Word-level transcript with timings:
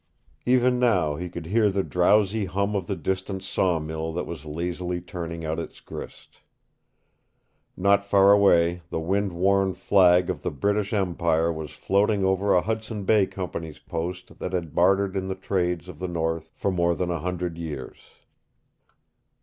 Even 0.47 0.79
now 0.79 1.15
he 1.15 1.29
could 1.29 1.45
hear 1.45 1.69
the 1.69 1.83
drowsy 1.83 2.45
hum 2.45 2.75
of 2.75 2.87
the 2.87 2.95
distant 2.95 3.43
sawmill 3.43 4.11
that 4.13 4.25
was 4.25 4.47
lazily 4.47 4.99
turning 4.99 5.45
out 5.45 5.59
its 5.59 5.79
grist. 5.79 6.41
Not 7.77 8.03
far 8.03 8.31
away 8.31 8.81
the 8.89 8.99
wind 8.99 9.31
worn 9.31 9.75
flag 9.75 10.27
of 10.31 10.41
the 10.41 10.49
British 10.49 10.91
Empire 10.91 11.53
was 11.53 11.69
floating 11.69 12.23
over 12.25 12.51
a 12.51 12.61
Hudson 12.61 13.03
Bay 13.03 13.27
Company's 13.27 13.77
post 13.79 14.39
that 14.39 14.53
had 14.53 14.73
bartered 14.73 15.15
in 15.15 15.27
the 15.27 15.35
trades 15.35 15.87
of 15.87 15.99
the 15.99 16.07
North 16.07 16.49
for 16.55 16.71
more 16.71 16.95
than 16.95 17.11
a 17.11 17.19
hundred 17.19 17.59
years. 17.59 17.99